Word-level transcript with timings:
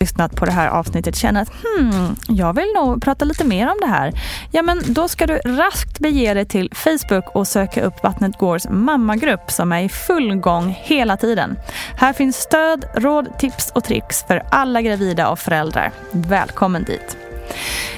Lyssnat 0.00 0.36
på 0.36 0.44
det 0.44 0.52
här 0.52 0.68
avsnittet 0.68 1.16
känner 1.16 1.42
att 1.42 1.48
hmm, 1.48 2.16
jag 2.28 2.52
vill 2.52 2.72
nog 2.74 3.02
prata 3.02 3.24
lite 3.24 3.44
mer 3.44 3.68
om 3.68 3.76
det 3.80 3.86
här. 3.86 4.12
Ja, 4.50 4.62
men 4.62 4.82
då 4.86 5.08
ska 5.08 5.26
du 5.26 5.36
raskt 5.36 5.98
bege 5.98 6.34
dig 6.34 6.44
till 6.44 6.70
Facebook 6.74 7.36
och 7.36 7.48
söka 7.48 7.82
upp 7.82 8.02
Vattnet 8.02 8.38
Gårds 8.38 8.66
mammagrupp 8.70 9.50
som 9.50 9.72
är 9.72 9.82
i 9.82 9.88
full 9.88 10.34
gång 10.34 10.78
hela 10.82 11.16
tiden. 11.16 11.56
Här 11.98 12.12
finns 12.12 12.36
stöd, 12.36 12.84
råd, 12.94 13.38
tips 13.38 13.72
och 13.74 13.84
tricks 13.84 14.24
för 14.26 14.42
alla 14.50 14.82
gravida 14.82 15.28
och 15.28 15.38
föräldrar. 15.38 15.92
Välkommen 16.10 16.84
dit! 16.84 17.16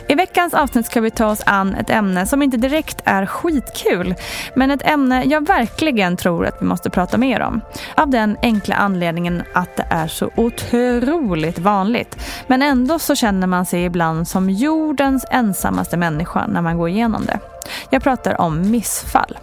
I 0.08 0.14
veckans 0.14 0.54
avsnitt 0.54 0.86
ska 0.86 1.00
vi 1.00 1.10
ta 1.10 1.26
oss 1.26 1.42
an 1.46 1.74
ett 1.74 1.90
ämne 1.90 2.26
som 2.26 2.42
inte 2.42 2.56
direkt 2.56 3.02
är 3.04 3.26
skitkul, 3.26 4.14
men 4.54 4.70
ett 4.70 4.86
ämne 4.86 5.24
jag 5.24 5.46
verkligen 5.46 6.16
tror 6.16 6.46
att 6.46 6.56
vi 6.60 6.66
måste 6.66 6.90
prata 6.90 7.18
mer 7.18 7.40
om. 7.40 7.60
Av 7.94 8.10
den 8.10 8.36
enkla 8.42 8.74
anledningen 8.74 9.42
att 9.54 9.76
det 9.76 9.86
är 9.90 10.06
så 10.06 10.30
otroligt 10.36 11.58
vanligt. 11.58 12.16
Men 12.46 12.62
ändå 12.62 12.98
så 12.98 13.14
känner 13.14 13.46
man 13.46 13.66
sig 13.66 13.84
ibland 13.84 14.28
som 14.28 14.50
jordens 14.50 15.24
ensammaste 15.30 15.96
människa 15.96 16.46
när 16.46 16.62
man 16.62 16.78
går 16.78 16.88
igenom 16.88 17.26
det. 17.26 17.38
Jag 17.90 18.02
pratar 18.02 18.40
om 18.40 18.70
missfall. 18.70 19.38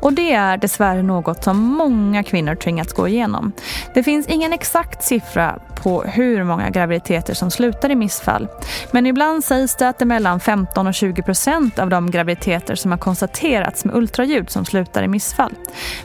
Och 0.00 0.12
det 0.12 0.32
är 0.32 0.56
dessvärre 0.56 1.02
något 1.02 1.44
som 1.44 1.62
många 1.62 2.22
kvinnor 2.22 2.54
tvingats 2.54 2.92
gå 2.92 3.08
igenom. 3.08 3.52
Det 3.94 4.02
finns 4.02 4.26
ingen 4.26 4.52
exakt 4.52 5.04
siffra 5.04 5.58
på 5.82 6.02
hur 6.02 6.44
många 6.44 6.70
graviditeter 6.70 7.34
som 7.34 7.50
slutar 7.50 7.90
i 7.90 7.94
missfall. 7.94 8.48
Men 8.90 9.06
ibland 9.06 9.44
sägs 9.44 9.76
det 9.76 9.88
att 9.88 9.98
det 9.98 10.02
är 10.02 10.06
mellan 10.06 10.40
15 10.40 10.86
och 10.86 10.94
20 10.94 11.22
procent 11.22 11.78
av 11.78 11.88
de 11.88 12.10
graviditeter 12.10 12.74
som 12.74 12.90
har 12.90 12.98
konstaterats 12.98 13.84
med 13.84 13.94
ultraljud 13.96 14.50
som 14.50 14.64
slutar 14.64 15.02
i 15.02 15.08
missfall. 15.08 15.54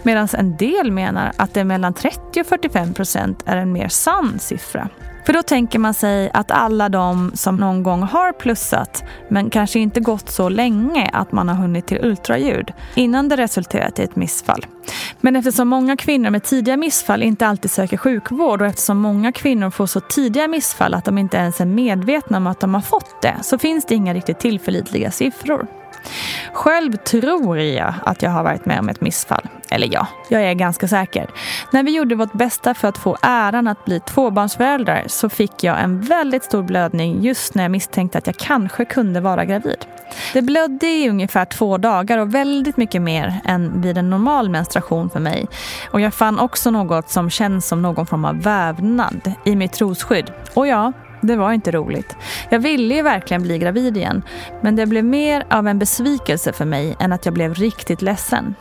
Medan 0.03 0.27
en 0.33 0.57
del 0.57 0.91
menar 0.91 1.31
att 1.37 1.53
det 1.53 1.59
är 1.59 1.63
mellan 1.63 1.93
30 1.93 2.41
och 2.41 2.47
45 2.47 2.93
procent 2.93 3.43
är 3.45 3.57
en 3.57 3.71
mer 3.71 3.87
sann 3.87 4.39
siffra. 4.39 4.89
För 5.25 5.33
då 5.33 5.43
tänker 5.43 5.79
man 5.79 5.93
sig 5.93 6.31
att 6.33 6.51
alla 6.51 6.89
de 6.89 7.31
som 7.33 7.55
någon 7.55 7.83
gång 7.83 8.03
har 8.03 8.33
plussat 8.33 9.03
men 9.29 9.49
kanske 9.49 9.79
inte 9.79 9.99
gått 9.99 10.29
så 10.29 10.49
länge 10.49 11.09
att 11.13 11.31
man 11.31 11.49
har 11.49 11.55
hunnit 11.55 11.87
till 11.87 12.05
ultraljud 12.05 12.73
innan 12.95 13.29
det 13.29 13.37
resulterat 13.37 13.99
i 13.99 14.03
ett 14.03 14.15
missfall. 14.15 14.65
Men 15.21 15.35
eftersom 15.35 15.67
många 15.67 15.97
kvinnor 15.97 16.29
med 16.29 16.43
tidiga 16.43 16.77
missfall 16.77 17.23
inte 17.23 17.47
alltid 17.47 17.71
söker 17.71 17.97
sjukvård 17.97 18.61
och 18.61 18.67
eftersom 18.67 18.97
många 18.97 19.31
kvinnor 19.31 19.69
får 19.69 19.85
så 19.85 19.99
tidiga 19.99 20.47
missfall 20.47 20.93
att 20.93 21.05
de 21.05 21.17
inte 21.17 21.37
ens 21.37 21.61
är 21.61 21.65
medvetna 21.65 22.37
om 22.37 22.47
att 22.47 22.59
de 22.59 22.73
har 22.73 22.81
fått 22.81 23.21
det 23.21 23.35
så 23.41 23.57
finns 23.57 23.85
det 23.85 23.95
inga 23.95 24.13
riktigt 24.13 24.39
tillförlitliga 24.39 25.11
siffror. 25.11 25.80
Själv 26.53 26.95
tror 26.95 27.57
jag 27.57 27.93
att 28.05 28.21
jag 28.21 28.31
har 28.31 28.43
varit 28.43 28.65
med 28.65 28.79
om 28.79 28.89
ett 28.89 29.01
missfall. 29.01 29.47
Eller 29.69 29.89
ja, 29.91 30.07
jag 30.29 30.41
är 30.43 30.53
ganska 30.53 30.87
säker. 30.87 31.29
När 31.71 31.83
vi 31.83 31.91
gjorde 31.91 32.15
vårt 32.15 32.33
bästa 32.33 32.73
för 32.73 32.87
att 32.87 32.97
få 32.97 33.17
äran 33.21 33.67
att 33.67 33.85
bli 33.85 33.99
tvåbarnsföräldrar 33.99 35.03
så 35.07 35.29
fick 35.29 35.63
jag 35.63 35.81
en 35.81 36.01
väldigt 36.01 36.43
stor 36.43 36.63
blödning 36.63 37.21
just 37.21 37.55
när 37.55 37.63
jag 37.63 37.71
misstänkte 37.71 38.17
att 38.17 38.27
jag 38.27 38.37
kanske 38.37 38.85
kunde 38.85 39.21
vara 39.21 39.45
gravid. 39.45 39.85
Det 40.33 40.41
blödde 40.41 40.87
i 40.87 41.09
ungefär 41.09 41.45
två 41.45 41.77
dagar 41.77 42.17
och 42.17 42.35
väldigt 42.35 42.77
mycket 42.77 43.01
mer 43.01 43.41
än 43.45 43.81
vid 43.81 43.97
en 43.97 44.09
normal 44.09 44.49
menstruation 44.49 45.09
för 45.09 45.19
mig. 45.19 45.47
Och 45.91 46.01
jag 46.01 46.13
fann 46.13 46.39
också 46.39 46.71
något 46.71 47.09
som 47.09 47.29
känns 47.29 47.67
som 47.67 47.81
någon 47.81 48.05
form 48.05 48.25
av 48.25 48.41
vävnad 48.41 49.31
i 49.45 49.55
mitt 49.55 49.73
trosskydd. 49.73 50.31
Och 50.53 50.67
ja, 50.67 50.93
det 51.21 51.35
var 51.35 51.53
inte 51.53 51.71
roligt. 51.71 52.15
Jag 52.49 52.59
ville 52.59 52.95
ju 52.95 53.01
verkligen 53.01 53.43
bli 53.43 53.57
gravid 53.57 53.97
igen. 53.97 54.23
Men 54.61 54.75
det 54.75 54.85
blev 54.85 55.05
mer 55.05 55.45
av 55.49 55.67
en 55.67 55.79
besvikelse 55.79 56.53
för 56.53 56.65
mig 56.65 56.95
än 56.99 57.13
att 57.13 57.25
jag 57.25 57.33
blev 57.33 57.53
riktigt 57.53 58.01
ledsen. 58.01 58.55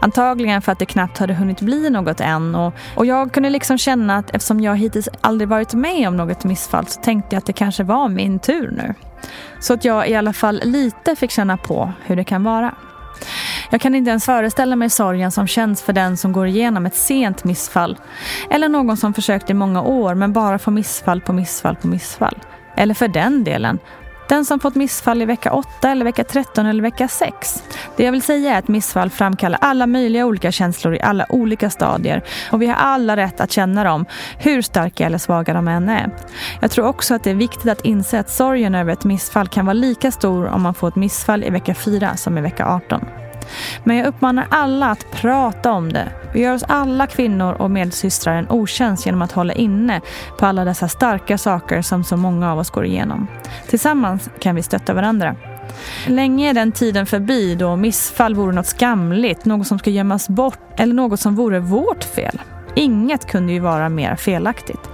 Antagligen 0.00 0.62
för 0.62 0.72
att 0.72 0.78
det 0.78 0.86
knappt 0.86 1.18
hade 1.18 1.34
hunnit 1.34 1.60
bli 1.60 1.90
något 1.90 2.20
än. 2.20 2.54
Och, 2.54 2.74
och 2.96 3.06
jag 3.06 3.32
kunde 3.32 3.50
liksom 3.50 3.78
känna 3.78 4.16
att 4.16 4.34
eftersom 4.34 4.60
jag 4.60 4.76
hittills 4.76 5.08
aldrig 5.20 5.48
varit 5.48 5.74
med 5.74 6.08
om 6.08 6.16
något 6.16 6.44
missfall 6.44 6.86
så 6.86 7.00
tänkte 7.00 7.36
jag 7.36 7.38
att 7.38 7.46
det 7.46 7.52
kanske 7.52 7.82
var 7.82 8.08
min 8.08 8.38
tur 8.38 8.70
nu. 8.70 8.94
Så 9.60 9.74
att 9.74 9.84
jag 9.84 10.08
i 10.08 10.14
alla 10.14 10.32
fall 10.32 10.60
lite 10.64 11.16
fick 11.16 11.30
känna 11.30 11.56
på 11.56 11.92
hur 12.04 12.16
det 12.16 12.24
kan 12.24 12.44
vara. 12.44 12.74
Jag 13.70 13.80
kan 13.80 13.94
inte 13.94 14.10
ens 14.10 14.24
föreställa 14.24 14.76
mig 14.76 14.90
sorgen 14.90 15.30
som 15.30 15.46
känns 15.46 15.82
för 15.82 15.92
den 15.92 16.16
som 16.16 16.32
går 16.32 16.46
igenom 16.46 16.86
ett 16.86 16.96
sent 16.96 17.44
missfall. 17.44 17.98
Eller 18.50 18.68
någon 18.68 18.96
som 18.96 19.14
försökt 19.14 19.50
i 19.50 19.54
många 19.54 19.82
år 19.82 20.14
men 20.14 20.32
bara 20.32 20.58
får 20.58 20.72
missfall 20.72 21.20
på 21.20 21.32
missfall 21.32 21.76
på 21.76 21.86
missfall. 21.86 22.38
Eller 22.76 22.94
för 22.94 23.08
den 23.08 23.44
delen, 23.44 23.78
den 24.28 24.44
som 24.44 24.60
fått 24.60 24.74
missfall 24.74 25.22
i 25.22 25.24
vecka 25.24 25.52
8 25.52 25.90
eller 25.90 26.04
vecka 26.04 26.24
13 26.24 26.66
eller 26.66 26.82
vecka 26.82 27.08
6. 27.08 27.62
Det 27.96 28.04
jag 28.04 28.12
vill 28.12 28.22
säga 28.22 28.54
är 28.54 28.58
att 28.58 28.68
missfall 28.68 29.10
framkallar 29.10 29.58
alla 29.62 29.86
möjliga 29.86 30.26
olika 30.26 30.52
känslor 30.52 30.94
i 30.94 31.00
alla 31.00 31.26
olika 31.28 31.70
stadier 31.70 32.24
och 32.52 32.62
vi 32.62 32.66
har 32.66 32.74
alla 32.74 33.16
rätt 33.16 33.40
att 33.40 33.52
känna 33.52 33.84
dem, 33.84 34.06
hur 34.38 34.62
starka 34.62 35.06
eller 35.06 35.18
svaga 35.18 35.54
de 35.54 35.68
än 35.68 35.88
är. 35.88 36.10
Jag 36.60 36.70
tror 36.70 36.86
också 36.86 37.14
att 37.14 37.24
det 37.24 37.30
är 37.30 37.34
viktigt 37.34 37.70
att 37.70 37.84
inse 37.84 38.20
att 38.20 38.30
sorgen 38.30 38.74
över 38.74 38.92
ett 38.92 39.04
missfall 39.04 39.48
kan 39.48 39.66
vara 39.66 39.74
lika 39.74 40.10
stor 40.10 40.46
om 40.46 40.62
man 40.62 40.74
får 40.74 40.88
ett 40.88 40.96
missfall 40.96 41.44
i 41.44 41.50
vecka 41.50 41.74
4 41.74 42.16
som 42.16 42.38
i 42.38 42.40
vecka 42.40 42.66
18. 42.66 43.23
Men 43.84 43.96
jag 43.96 44.06
uppmanar 44.06 44.46
alla 44.50 44.90
att 44.90 45.10
prata 45.10 45.72
om 45.72 45.92
det. 45.92 46.08
Vi 46.32 46.40
gör 46.40 46.54
oss 46.54 46.64
alla 46.68 47.06
kvinnor 47.06 47.52
och 47.52 47.70
medsystrar 47.70 48.34
en 48.34 48.50
otjänst 48.50 49.06
genom 49.06 49.22
att 49.22 49.32
hålla 49.32 49.52
inne 49.52 50.00
på 50.38 50.46
alla 50.46 50.64
dessa 50.64 50.88
starka 50.88 51.38
saker 51.38 51.82
som 51.82 52.04
så 52.04 52.16
många 52.16 52.52
av 52.52 52.58
oss 52.58 52.70
går 52.70 52.84
igenom. 52.84 53.26
Tillsammans 53.68 54.30
kan 54.38 54.54
vi 54.54 54.62
stötta 54.62 54.94
varandra. 54.94 55.36
Länge 56.06 56.50
är 56.50 56.54
den 56.54 56.72
tiden 56.72 57.06
förbi 57.06 57.54
då 57.54 57.76
missfall 57.76 58.34
vore 58.34 58.52
något 58.52 58.66
skamligt, 58.66 59.44
något 59.44 59.66
som 59.66 59.78
ska 59.78 59.90
gömmas 59.90 60.28
bort 60.28 60.80
eller 60.80 60.94
något 60.94 61.20
som 61.20 61.34
vore 61.34 61.60
vårt 61.60 62.04
fel. 62.04 62.40
Inget 62.76 63.26
kunde 63.26 63.52
ju 63.52 63.60
vara 63.60 63.88
mer 63.88 64.16
felaktigt. 64.16 64.93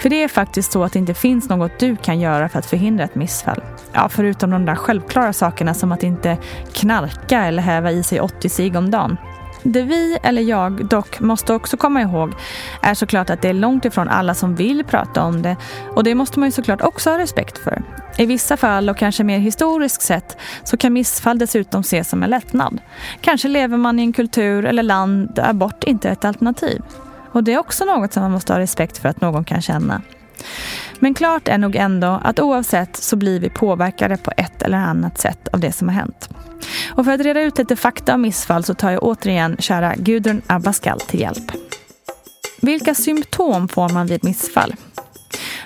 För 0.00 0.08
det 0.08 0.22
är 0.22 0.28
faktiskt 0.28 0.72
så 0.72 0.84
att 0.84 0.92
det 0.92 0.98
inte 0.98 1.14
finns 1.14 1.48
något 1.48 1.78
du 1.78 1.96
kan 1.96 2.20
göra 2.20 2.48
för 2.48 2.58
att 2.58 2.66
förhindra 2.66 3.04
ett 3.04 3.14
missfall. 3.14 3.62
Ja, 3.92 4.08
förutom 4.08 4.50
de 4.50 4.64
där 4.64 4.74
självklara 4.74 5.32
sakerna 5.32 5.74
som 5.74 5.92
att 5.92 6.02
inte 6.02 6.38
knarka 6.72 7.44
eller 7.44 7.62
häva 7.62 7.90
i 7.90 8.02
sig 8.02 8.20
80 8.20 8.48
cigg 8.48 8.76
om 8.76 8.90
dagen. 8.90 9.16
Det 9.62 9.82
vi, 9.82 10.18
eller 10.22 10.42
jag, 10.42 10.86
dock 10.86 11.20
måste 11.20 11.54
också 11.54 11.76
komma 11.76 12.02
ihåg 12.02 12.32
är 12.82 12.94
såklart 12.94 13.30
att 13.30 13.42
det 13.42 13.48
är 13.48 13.54
långt 13.54 13.84
ifrån 13.84 14.08
alla 14.08 14.34
som 14.34 14.54
vill 14.54 14.84
prata 14.84 15.22
om 15.24 15.42
det 15.42 15.56
och 15.94 16.04
det 16.04 16.14
måste 16.14 16.38
man 16.38 16.48
ju 16.48 16.52
såklart 16.52 16.82
också 16.82 17.10
ha 17.10 17.18
respekt 17.18 17.58
för. 17.58 17.82
I 18.18 18.26
vissa 18.26 18.56
fall 18.56 18.90
och 18.90 18.96
kanske 18.96 19.24
mer 19.24 19.38
historiskt 19.38 20.02
sett 20.02 20.36
så 20.64 20.76
kan 20.76 20.92
missfall 20.92 21.38
dessutom 21.38 21.80
ses 21.80 22.08
som 22.08 22.22
en 22.22 22.30
lättnad. 22.30 22.78
Kanske 23.20 23.48
lever 23.48 23.76
man 23.76 23.98
i 23.98 24.02
en 24.02 24.12
kultur 24.12 24.64
eller 24.64 24.82
land 24.82 25.34
där 25.34 25.50
abort 25.50 25.84
inte 25.84 26.08
är 26.08 26.12
ett 26.12 26.24
alternativ. 26.24 26.82
Och 27.32 27.44
det 27.44 27.52
är 27.52 27.58
också 27.58 27.84
något 27.84 28.12
som 28.12 28.22
man 28.22 28.32
måste 28.32 28.52
ha 28.52 28.60
respekt 28.60 28.98
för 28.98 29.08
att 29.08 29.20
någon 29.20 29.44
kan 29.44 29.62
känna. 29.62 30.02
Men 30.98 31.14
klart 31.14 31.48
är 31.48 31.58
nog 31.58 31.76
ändå 31.76 32.20
att 32.24 32.40
oavsett 32.40 32.96
så 32.96 33.16
blir 33.16 33.40
vi 33.40 33.50
påverkade 33.50 34.16
på 34.16 34.32
ett 34.36 34.62
eller 34.62 34.78
annat 34.78 35.18
sätt 35.18 35.48
av 35.52 35.60
det 35.60 35.72
som 35.72 35.88
har 35.88 35.94
hänt. 35.94 36.28
Och 36.94 37.04
för 37.04 37.12
att 37.12 37.20
reda 37.20 37.40
ut 37.40 37.58
lite 37.58 37.76
fakta 37.76 38.14
om 38.14 38.22
missfall 38.22 38.64
så 38.64 38.74
tar 38.74 38.90
jag 38.90 39.02
återigen 39.02 39.56
kära 39.58 39.94
Gudrun 39.96 40.42
Abascal 40.46 41.00
till 41.00 41.20
hjälp. 41.20 41.52
Vilka 42.60 42.94
symptom 42.94 43.68
får 43.68 43.88
man 43.88 44.06
vid 44.06 44.24
missfall? 44.24 44.74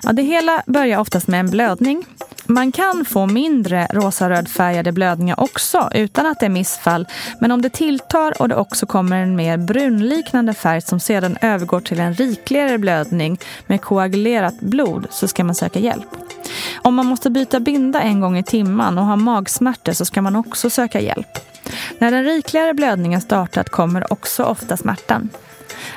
Ja, 0.03 0.13
det 0.13 0.23
hela 0.23 0.63
börjar 0.67 0.99
oftast 0.99 1.29
med 1.29 1.41
en 1.41 1.51
blödning 1.51 2.05
man 2.47 2.73
kan 2.73 3.05
få 3.05 3.27
mindre 3.27 3.87
rosa-rödfärgade 3.93 4.93
blödningar 4.93 5.41
också 5.41 5.91
utan 5.95 6.27
att 6.27 6.41
det 6.41 6.47
är 6.47 6.51
missfall. 6.51 7.07
Men 7.41 7.51
om 7.51 7.63
det 7.63 7.71
tilltar 7.71 8.43
och 8.43 8.49
det 8.49 8.57
också 8.57 8.87
kommer 8.87 9.23
en 9.23 9.37
mer 9.37 9.57
brunliknande 9.57 10.55
färg 10.55 10.81
som 10.81 11.01
sedan 11.01 11.37
övergår 11.41 11.81
till 11.81 12.01
en 12.01 12.15
rikligare 12.15 12.79
blödning 12.79 13.39
med 13.67 13.81
koagulerat 13.81 14.61
blod 14.61 15.07
så 15.11 15.29
ska 15.29 15.45
man 15.45 15.55
söka 15.55 15.79
hjälp. 15.79 16.09
Om 16.83 16.95
man 16.95 17.07
måste 17.07 17.31
byta 17.31 17.61
binda 17.61 18.01
en 18.01 18.21
gång 18.21 18.39
i 18.39 18.43
timmen 18.43 18.99
och 18.99 19.05
har 19.05 19.17
magsmärtor 19.17 19.93
så 19.93 20.05
ska 20.05 20.23
man 20.23 20.37
också 20.37 20.71
söka 20.71 21.01
hjälp. 21.01 21.39
När 21.99 22.11
den 22.11 22.25
rikligare 22.25 22.75
blödningen 22.75 23.21
startat 23.21 23.69
kommer 23.69 24.13
också 24.13 24.45
ofta 24.45 24.77
smärtan. 24.77 25.29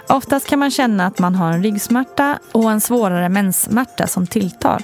Oftast 0.09 0.47
kan 0.47 0.59
man 0.59 0.71
känna 0.71 1.05
att 1.05 1.19
man 1.19 1.35
har 1.35 1.51
en 1.51 1.63
ryggsmärta 1.63 2.39
och 2.51 2.71
en 2.71 2.81
svårare 2.81 3.29
menssmärta 3.29 4.07
som 4.07 4.27
tilltar. 4.27 4.83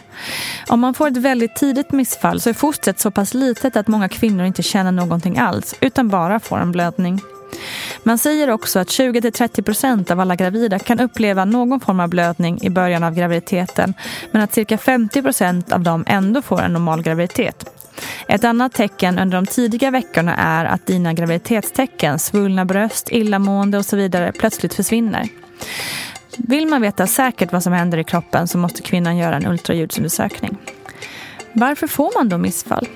Om 0.67 0.79
man 0.79 0.93
får 0.93 1.07
ett 1.07 1.17
väldigt 1.17 1.55
tidigt 1.55 1.91
missfall 1.91 2.41
så 2.41 2.49
är 2.49 2.53
fostret 2.53 2.99
så 2.99 3.11
pass 3.11 3.33
litet 3.33 3.75
att 3.75 3.87
många 3.87 4.09
kvinnor 4.09 4.45
inte 4.45 4.63
känner 4.63 4.91
någonting 4.91 5.37
alls 5.37 5.75
utan 5.81 6.09
bara 6.09 6.39
får 6.39 6.57
en 6.57 6.71
blödning. 6.71 7.21
Man 8.03 8.17
säger 8.17 8.49
också 8.49 8.79
att 8.79 8.87
20-30% 8.87 10.11
av 10.11 10.19
alla 10.19 10.35
gravida 10.35 10.79
kan 10.79 10.99
uppleva 10.99 11.45
någon 11.45 11.79
form 11.79 11.99
av 11.99 12.09
blödning 12.09 12.61
i 12.61 12.69
början 12.69 13.03
av 13.03 13.13
graviditeten 13.13 13.93
men 14.31 14.41
att 14.41 14.53
cirka 14.53 14.77
50% 14.77 15.73
av 15.73 15.81
dem 15.81 16.03
ändå 16.07 16.41
får 16.41 16.61
en 16.61 16.73
normal 16.73 17.01
graviditet. 17.01 17.72
Ett 18.27 18.43
annat 18.43 18.73
tecken 18.73 19.19
under 19.19 19.37
de 19.37 19.45
tidiga 19.45 19.91
veckorna 19.91 20.35
är 20.35 20.65
att 20.65 20.85
dina 20.85 21.13
graviditetstecken, 21.13 22.19
svullna 22.19 22.65
bröst, 22.65 23.11
illamående 23.11 23.77
och 23.77 23.85
så 23.85 23.95
vidare 23.95 24.31
plötsligt 24.31 24.73
försvinner. 24.73 25.29
Vill 26.37 26.67
man 26.67 26.81
veta 26.81 27.07
säkert 27.07 27.51
vad 27.51 27.63
som 27.63 27.73
händer 27.73 27.97
i 27.97 28.03
kroppen 28.03 28.47
så 28.47 28.57
måste 28.57 28.81
kvinnan 28.81 29.17
göra 29.17 29.35
en 29.35 29.47
ultraljudsundersökning. 29.47 30.57
Varför 31.53 31.87
får 31.87 32.11
man 32.17 32.29
då 32.29 32.37
missfall? 32.37 32.87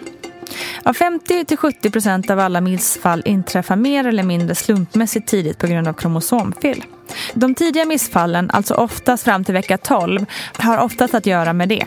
Ja, 0.83 0.91
50-70% 0.91 2.31
av 2.31 2.39
alla 2.39 2.61
missfall 2.61 3.21
inträffar 3.25 3.75
mer 3.75 4.07
eller 4.07 4.23
mindre 4.23 4.55
slumpmässigt 4.55 5.27
tidigt 5.27 5.57
på 5.57 5.67
grund 5.67 5.87
av 5.87 5.93
kromosomfel. 5.93 6.83
De 7.33 7.55
tidiga 7.55 7.85
missfallen, 7.85 8.49
alltså 8.51 8.73
oftast 8.73 9.23
fram 9.23 9.43
till 9.43 9.53
vecka 9.53 9.77
12, 9.77 10.25
har 10.57 10.77
oftast 10.77 11.13
att 11.13 11.25
göra 11.25 11.53
med 11.53 11.69
det. 11.69 11.85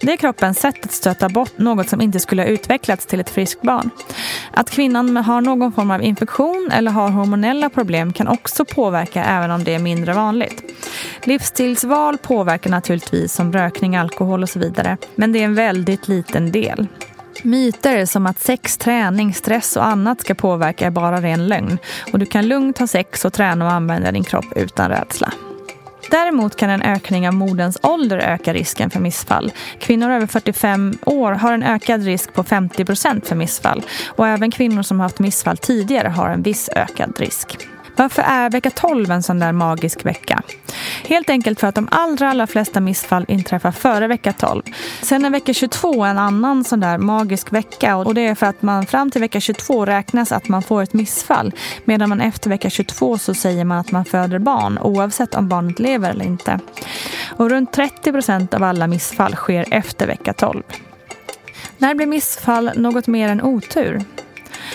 Det 0.00 0.12
är 0.12 0.16
kroppens 0.16 0.58
sätt 0.58 0.84
att 0.84 0.92
stöta 0.92 1.28
bort 1.28 1.58
något 1.58 1.88
som 1.88 2.00
inte 2.00 2.20
skulle 2.20 2.42
ha 2.42 2.46
utvecklats 2.46 3.06
till 3.06 3.20
ett 3.20 3.30
friskt 3.30 3.62
barn. 3.62 3.90
Att 4.52 4.70
kvinnan 4.70 5.16
har 5.16 5.40
någon 5.40 5.72
form 5.72 5.90
av 5.90 6.02
infektion 6.02 6.70
eller 6.72 6.90
har 6.90 7.08
hormonella 7.08 7.70
problem 7.70 8.12
kan 8.12 8.28
också 8.28 8.64
påverka 8.64 9.24
även 9.24 9.50
om 9.50 9.64
det 9.64 9.74
är 9.74 9.78
mindre 9.78 10.12
vanligt. 10.12 10.62
Livsstilsval 11.24 12.18
påverkar 12.18 12.70
naturligtvis 12.70 13.32
som 13.32 13.52
rökning, 13.52 13.96
alkohol 13.96 14.42
och 14.42 14.48
så 14.48 14.58
vidare. 14.58 14.96
Men 15.14 15.32
det 15.32 15.38
är 15.38 15.44
en 15.44 15.54
väldigt 15.54 16.08
liten 16.08 16.52
del. 16.52 16.86
Myter 17.42 18.06
som 18.06 18.26
att 18.26 18.40
sex, 18.40 18.78
träning, 18.78 19.34
stress 19.34 19.76
och 19.76 19.86
annat 19.86 20.20
ska 20.20 20.34
påverka 20.34 20.86
är 20.86 20.90
bara 20.90 21.20
ren 21.20 21.46
lögn. 21.46 21.78
Och 22.12 22.18
du 22.18 22.26
kan 22.26 22.48
lugnt 22.48 22.78
ha 22.78 22.86
sex 22.86 23.24
och 23.24 23.32
träna 23.32 23.64
och 23.64 23.72
använda 23.72 24.12
din 24.12 24.24
kropp 24.24 24.46
utan 24.56 24.90
rädsla. 24.90 25.32
Däremot 26.10 26.56
kan 26.56 26.70
en 26.70 26.82
ökning 26.82 27.28
av 27.28 27.34
moderns 27.34 27.78
ålder 27.82 28.18
öka 28.18 28.54
risken 28.54 28.90
för 28.90 29.00
missfall. 29.00 29.52
Kvinnor 29.78 30.10
över 30.10 30.26
45 30.26 30.98
år 31.06 31.32
har 31.32 31.52
en 31.52 31.62
ökad 31.62 32.04
risk 32.04 32.34
på 32.34 32.44
50 32.44 32.84
procent 32.84 33.28
för 33.28 33.36
missfall. 33.36 33.82
Och 34.08 34.26
även 34.26 34.50
kvinnor 34.50 34.82
som 34.82 35.00
haft 35.00 35.18
missfall 35.18 35.56
tidigare 35.56 36.08
har 36.08 36.28
en 36.28 36.42
viss 36.42 36.70
ökad 36.76 37.20
risk. 37.20 37.68
Varför 37.96 38.22
är 38.22 38.50
vecka 38.50 38.70
12 38.70 39.10
en 39.10 39.22
sån 39.22 39.38
där 39.38 39.52
magisk 39.52 40.06
vecka? 40.06 40.42
Helt 41.04 41.30
enkelt 41.30 41.60
för 41.60 41.66
att 41.66 41.74
de 41.74 41.88
allra, 41.90 42.30
allra 42.30 42.46
flesta 42.46 42.80
missfall 42.80 43.24
inträffar 43.28 43.72
före 43.72 44.06
vecka 44.06 44.32
12. 44.32 44.62
Sen 45.02 45.24
är 45.24 45.30
vecka 45.30 45.52
22 45.52 46.04
en 46.04 46.18
annan 46.18 46.64
sån 46.64 46.80
där 46.80 46.98
magisk 46.98 47.52
vecka 47.52 47.96
och 47.96 48.14
det 48.14 48.26
är 48.26 48.34
för 48.34 48.46
att 48.46 48.62
man 48.62 48.86
fram 48.86 49.10
till 49.10 49.20
vecka 49.20 49.40
22 49.40 49.86
räknas 49.86 50.32
att 50.32 50.48
man 50.48 50.62
får 50.62 50.82
ett 50.82 50.92
missfall 50.92 51.52
medan 51.84 52.08
man 52.08 52.20
efter 52.20 52.50
vecka 52.50 52.70
22 52.70 53.18
så 53.18 53.34
säger 53.34 53.64
man 53.64 53.78
att 53.78 53.92
man 53.92 54.04
föder 54.04 54.38
barn 54.38 54.78
oavsett 54.78 55.34
om 55.34 55.48
barnet 55.48 55.78
lever 55.78 56.10
eller 56.10 56.24
inte. 56.24 56.60
Och 57.36 57.50
runt 57.50 57.72
30 57.72 58.12
procent 58.12 58.54
av 58.54 58.62
alla 58.62 58.86
missfall 58.86 59.34
sker 59.34 59.64
efter 59.70 60.06
vecka 60.06 60.32
12. 60.32 60.62
När 61.78 61.94
blir 61.94 62.06
missfall 62.06 62.70
något 62.76 63.06
mer 63.06 63.28
än 63.28 63.42
otur? 63.42 64.04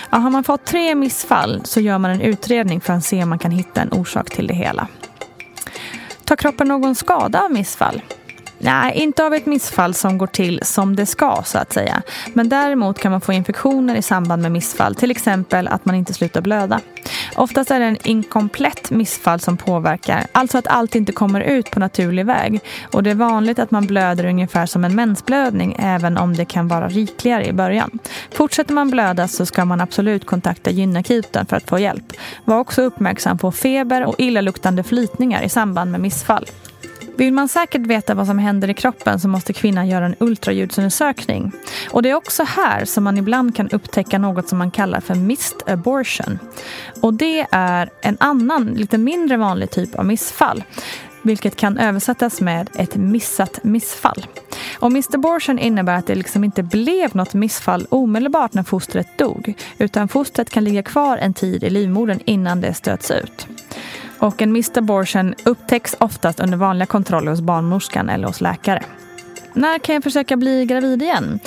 Ja, 0.10 0.18
har 0.18 0.30
man 0.30 0.44
fått 0.44 0.66
tre 0.66 0.96
missfall 0.96 1.62
så 1.64 1.80
gör 1.80 1.98
man 1.98 2.12
en 2.12 2.22
utredning 2.22 2.82
för 2.82 2.94
att 2.94 3.04
se 3.04 3.24
om 3.24 3.30
man 3.30 3.40
kan 3.40 3.52
hitta 3.52 3.82
en 3.82 3.92
orsak 3.92 4.30
till 4.30 4.48
det 4.48 4.54
hela. 4.54 4.88
Tar 6.26 6.36
kroppen 6.36 6.68
någon 6.68 6.96
skada 6.96 7.42
av 7.42 7.52
missfall? 7.52 8.02
Nej, 8.64 8.94
inte 8.96 9.26
av 9.26 9.34
ett 9.34 9.46
missfall 9.46 9.94
som 9.94 10.18
går 10.18 10.28
till 10.28 10.60
som 10.64 10.96
det 10.96 11.06
ska 11.06 11.42
så 11.46 11.58
att 11.58 11.74
säga. 11.74 12.02
Men 12.34 12.50
däremot 12.50 13.00
kan 13.00 13.12
man 13.12 13.22
få 13.22 13.34
infektioner 13.34 13.96
i 13.96 14.02
samband 14.02 14.42
med 14.42 14.52
missfall, 14.52 14.96
till 14.96 15.12
exempel 15.12 15.68
att 15.68 15.86
man 15.86 15.96
inte 15.96 16.14
slutar 16.14 16.42
blöda. 16.42 16.80
Oftast 17.36 17.72
är 17.72 17.80
det 17.80 17.86
en 17.86 18.08
inkomplett 18.08 18.92
missfall 18.92 19.40
som 19.40 19.58
påverkar, 19.58 20.28
alltså 20.32 20.58
att 20.58 20.68
allt 20.68 20.96
inte 20.96 21.12
kommer 21.12 21.42
ut 21.42 21.72
på 21.72 21.80
naturlig 21.80 22.26
väg. 22.26 22.60
Och 22.92 23.04
det 23.04 23.12
är 23.12 23.16
vanligt 23.16 23.60
att 23.60 23.72
man 23.72 23.86
blöder 23.86 24.26
ungefär 24.26 24.66
som 24.66 24.86
en 24.86 24.96
mensblödning, 24.96 25.76
även 25.80 26.18
om 26.18 26.36
det 26.36 26.46
kan 26.46 26.68
vara 26.68 26.88
rikligare 26.88 27.46
i 27.46 27.54
början. 27.54 28.00
Fortsätter 28.32 28.74
man 28.74 28.92
blöda 28.92 29.28
så 29.28 29.46
ska 29.46 29.66
man 29.66 29.82
absolut 29.82 30.26
kontakta 30.26 30.72
gynakuten 30.72 31.46
för 31.46 31.58
att 31.58 31.70
få 31.70 31.80
hjälp. 31.80 32.14
Var 32.46 32.60
också 32.60 32.82
uppmärksam 32.82 33.38
på 33.38 33.52
feber 33.52 34.06
och 34.06 34.16
illaluktande 34.18 34.84
flytningar 34.84 35.42
i 35.42 35.50
samband 35.50 35.92
med 35.92 36.02
missfall. 36.02 36.46
Vill 37.18 37.34
man 37.34 37.48
säkert 37.48 37.82
veta 37.82 38.16
vad 38.16 38.28
som 38.28 38.40
händer 38.40 38.70
i 38.70 38.74
kroppen 38.74 39.20
så 39.20 39.28
måste 39.28 39.54
kvinnan 39.54 39.88
göra 39.88 40.06
en 40.06 40.16
ultraljudsundersökning. 40.20 41.52
Och 41.90 42.04
det 42.04 42.10
är 42.10 42.16
också 42.16 42.44
här 42.44 42.86
som 42.86 43.04
man 43.04 43.18
ibland 43.18 43.56
kan 43.56 43.70
upptäcka 43.70 44.18
något 44.18 44.50
som 44.50 44.58
man 44.58 44.72
kallar 44.72 45.00
för 45.00 45.16
missed 45.16 45.70
abortion. 45.70 46.40
Och 47.02 47.14
det 47.14 47.48
är 47.52 47.90
en 48.02 48.18
annan, 48.20 48.66
lite 48.66 48.98
mindre 48.98 49.38
vanlig 49.38 49.72
typ 49.72 49.96
av 49.96 50.06
missfall 50.06 50.64
vilket 51.22 51.56
kan 51.56 51.78
översättas 51.78 52.42
med 52.42 52.70
ett 52.76 52.96
missat 52.96 53.64
missfall. 53.64 54.26
Och 54.80 54.92
missed 54.92 55.16
abortion 55.16 55.60
innebär 55.60 55.96
att 55.96 56.08
det 56.08 56.16
liksom 56.16 56.44
inte 56.44 56.64
blev 56.64 57.16
något 57.16 57.34
missfall 57.34 57.88
omedelbart 57.90 58.54
när 58.54 58.64
fostret 58.64 59.18
dog 59.18 59.54
utan 59.78 60.08
fostret 60.08 60.50
kan 60.50 60.64
ligga 60.64 60.84
kvar 60.84 61.18
en 61.18 61.34
tid 61.34 61.64
i 61.64 61.70
livmodern 61.70 62.20
innan 62.26 62.62
det 62.62 62.74
stöts 62.74 63.12
ut. 63.12 63.48
Och 64.22 64.42
en 64.42 64.52
missed 64.52 64.78
abortion 64.78 65.36
upptäcks 65.46 65.96
oftast 66.00 66.40
under 66.40 66.58
vanliga 66.58 66.86
kontroller 66.86 67.32
hos 67.32 67.42
barnmorskan 67.42 68.10
eller 68.10 68.28
hos 68.28 68.42
läkare. 68.42 68.84
När 69.54 69.80
kan 69.80 69.96
jag 69.96 70.04
försöka 70.04 70.38
bli 70.38 70.66
gravid 70.66 71.02
igen? 71.02 71.40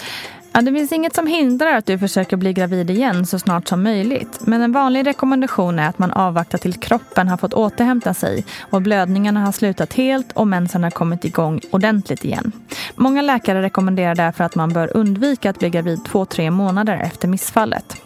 Ja, 0.53 0.61
det 0.61 0.73
finns 0.73 0.93
inget 0.93 1.15
som 1.15 1.27
hindrar 1.27 1.77
att 1.77 1.87
du 1.87 1.99
försöker 1.99 2.37
bli 2.37 2.53
gravid 2.53 2.91
igen 2.91 3.27
så 3.27 3.39
snart 3.39 3.69
som 3.69 3.83
möjligt. 3.83 4.41
Men 4.41 4.63
en 4.63 4.73
vanlig 4.73 5.07
rekommendation 5.07 5.79
är 5.79 5.89
att 5.89 5.99
man 5.99 6.13
avvaktar 6.13 6.59
tills 6.59 6.77
kroppen 6.77 7.29
har 7.29 7.37
fått 7.37 7.55
återhämta 7.55 8.15
sig 8.15 8.45
och 8.71 8.83
blödningarna 8.83 9.41
har 9.41 9.53
slutat 9.53 9.93
helt 9.93 10.33
och 10.33 10.49
mensen 10.49 10.83
har 10.83 10.91
kommit 10.91 11.25
igång 11.25 11.61
ordentligt 11.71 12.25
igen. 12.25 12.53
Många 12.95 13.23
läkare 13.23 13.63
rekommenderar 13.63 14.15
därför 14.15 14.45
att 14.45 14.55
man 14.55 14.73
bör 14.73 14.97
undvika 14.97 15.51
att 15.51 15.59
bli 15.59 15.71
gravid 15.71 16.05
två-tre 16.05 16.51
månader 16.51 16.97
efter 16.97 17.29
missfallet. 17.29 17.97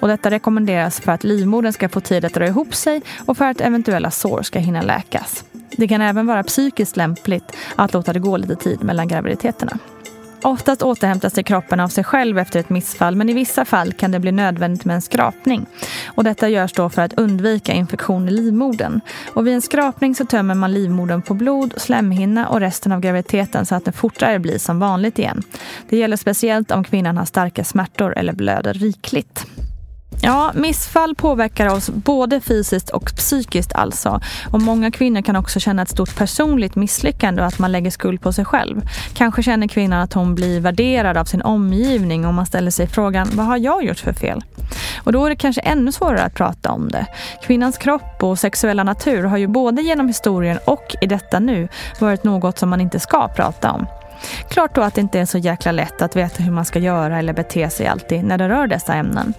Och 0.00 0.08
detta 0.08 0.30
rekommenderas 0.30 1.00
för 1.00 1.12
att 1.12 1.24
livmodern 1.24 1.72
ska 1.72 1.88
få 1.88 2.00
tid 2.00 2.24
att 2.24 2.34
dra 2.34 2.46
ihop 2.46 2.74
sig 2.74 3.02
och 3.26 3.36
för 3.36 3.44
att 3.44 3.60
eventuella 3.60 4.10
sår 4.10 4.42
ska 4.42 4.58
hinna 4.58 4.82
läkas. 4.82 5.44
Det 5.70 5.88
kan 5.88 6.00
även 6.00 6.26
vara 6.26 6.42
psykiskt 6.42 6.96
lämpligt 6.96 7.56
att 7.76 7.92
låta 7.92 8.12
det 8.12 8.18
gå 8.18 8.36
lite 8.36 8.56
tid 8.56 8.84
mellan 8.84 9.08
graviditeterna. 9.08 9.78
Oftast 10.42 10.82
återhämtar 10.82 11.28
sig 11.28 11.44
kroppen 11.44 11.80
av 11.80 11.88
sig 11.88 12.04
själv 12.04 12.38
efter 12.38 12.60
ett 12.60 12.70
missfall 12.70 13.16
men 13.16 13.28
i 13.28 13.32
vissa 13.32 13.64
fall 13.64 13.92
kan 13.92 14.10
det 14.10 14.20
bli 14.20 14.32
nödvändigt 14.32 14.84
med 14.84 14.94
en 14.94 15.02
skrapning. 15.02 15.66
Och 16.06 16.24
detta 16.24 16.48
görs 16.48 16.72
då 16.72 16.88
för 16.88 17.02
att 17.02 17.12
undvika 17.18 17.72
infektion 17.72 18.28
i 18.28 18.30
livmodern. 18.30 19.00
Och 19.34 19.46
vid 19.46 19.54
en 19.54 19.62
skrapning 19.62 20.14
så 20.14 20.24
tömmer 20.24 20.54
man 20.54 20.72
livmodern 20.72 21.22
på 21.22 21.34
blod, 21.34 21.74
slemhinna 21.76 22.48
och 22.48 22.60
resten 22.60 22.92
av 22.92 23.00
graviditeten 23.00 23.66
så 23.66 23.74
att 23.74 23.84
den 23.84 23.94
fortare 23.94 24.38
blir 24.38 24.58
som 24.58 24.78
vanligt 24.78 25.18
igen. 25.18 25.42
Det 25.88 25.96
gäller 25.96 26.16
speciellt 26.16 26.70
om 26.70 26.84
kvinnan 26.84 27.16
har 27.16 27.24
starka 27.24 27.64
smärtor 27.64 28.18
eller 28.18 28.32
blöder 28.32 28.74
rikligt. 28.74 29.46
Ja, 30.22 30.52
missfall 30.54 31.14
påverkar 31.14 31.66
oss 31.66 31.90
både 31.90 32.40
fysiskt 32.40 32.90
och 32.90 33.12
psykiskt 33.16 33.72
alltså. 33.72 34.20
Och 34.50 34.62
många 34.62 34.90
kvinnor 34.90 35.22
kan 35.22 35.36
också 35.36 35.60
känna 35.60 35.82
ett 35.82 35.88
stort 35.88 36.16
personligt 36.16 36.76
misslyckande 36.76 37.42
och 37.42 37.48
att 37.48 37.58
man 37.58 37.72
lägger 37.72 37.90
skuld 37.90 38.20
på 38.20 38.32
sig 38.32 38.44
själv. 38.44 38.88
Kanske 39.14 39.42
känner 39.42 39.68
kvinnan 39.68 40.00
att 40.00 40.12
hon 40.12 40.34
blir 40.34 40.60
värderad 40.60 41.16
av 41.16 41.24
sin 41.24 41.42
omgivning 41.42 42.26
och 42.26 42.34
man 42.34 42.46
ställer 42.46 42.70
sig 42.70 42.86
frågan, 42.86 43.28
vad 43.32 43.46
har 43.46 43.56
jag 43.56 43.84
gjort 43.84 43.98
för 43.98 44.12
fel? 44.12 44.44
Och 45.04 45.12
då 45.12 45.24
är 45.24 45.30
det 45.30 45.36
kanske 45.36 45.60
ännu 45.60 45.92
svårare 45.92 46.22
att 46.22 46.34
prata 46.34 46.70
om 46.70 46.88
det. 46.88 47.06
Kvinnans 47.42 47.78
kropp 47.78 48.22
och 48.22 48.38
sexuella 48.38 48.84
natur 48.84 49.24
har 49.24 49.38
ju 49.38 49.46
både 49.46 49.82
genom 49.82 50.08
historien 50.08 50.58
och 50.64 50.96
i 51.00 51.06
detta 51.06 51.38
nu 51.38 51.68
varit 52.00 52.24
något 52.24 52.58
som 52.58 52.68
man 52.68 52.80
inte 52.80 53.00
ska 53.00 53.28
prata 53.28 53.72
om. 53.72 53.86
Klart 54.48 54.74
då 54.74 54.82
att 54.82 54.94
det 54.94 55.00
inte 55.00 55.20
är 55.20 55.24
så 55.24 55.38
jäkla 55.38 55.72
lätt 55.72 56.02
att 56.02 56.16
veta 56.16 56.42
hur 56.42 56.52
man 56.52 56.64
ska 56.64 56.78
göra 56.78 57.18
eller 57.18 57.32
bete 57.32 57.70
sig 57.70 57.86
alltid 57.86 58.24
när 58.24 58.38
det 58.38 58.48
rör 58.48 58.66
dessa 58.66 58.94
ämnen. 58.94 59.34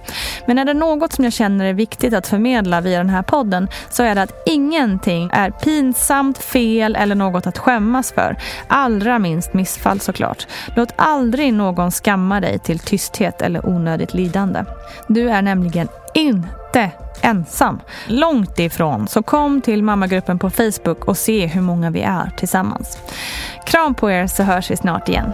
Men 0.48 0.58
är 0.58 0.66
det 0.66 0.74
något 0.74 1.14
som 1.14 1.24
jag 1.24 1.34
känner 1.34 1.66
är 1.66 1.74
viktigt 1.74 2.14
att 2.14 2.28
förmedla 2.28 2.82
via 2.82 2.98
den 2.98 3.10
här 3.10 3.22
podden 3.22 3.68
så 3.90 4.04
är 4.04 4.16
det 4.16 4.22
att 4.22 4.44
ingenting 4.46 5.30
är 5.34 5.52
pinsamt, 5.52 6.38
fel 6.38 6.96
eller 6.96 7.16
något 7.16 7.48
att 7.48 7.58
skämmas 7.58 8.12
för. 8.12 8.36
Allra 8.68 9.20
minst 9.20 9.54
missfall 9.54 10.00
såklart. 10.00 10.48
Låt 10.76 10.94
aldrig 10.96 11.54
någon 11.54 11.92
skamma 11.92 12.40
dig 12.40 12.60
till 12.60 12.80
tysthet 12.80 13.42
eller 13.42 13.66
onödigt 13.66 14.14
lidande. 14.14 14.64
Du 15.08 15.30
är 15.30 15.42
nämligen 15.42 15.88
inte 16.30 16.92
ensam. 17.22 17.82
Långt 18.08 18.60
ifrån. 18.60 19.08
Så 19.08 19.24
kom 19.24 19.62
till 19.62 19.84
mammagruppen 19.84 20.40
på 20.40 20.50
Facebook 20.50 21.06
och 21.06 21.18
se 21.18 21.46
hur 21.46 21.62
många 21.62 21.90
vi 21.90 22.02
är 22.02 22.32
tillsammans. 22.38 22.98
Kram 23.66 23.96
på 23.96 24.12
er 24.12 24.28
så 24.28 24.44
hörs 24.44 24.72
vi 24.72 24.78
snart 24.78 25.10
igen. 25.10 25.34